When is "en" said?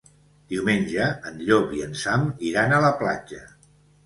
1.31-1.37, 1.89-1.93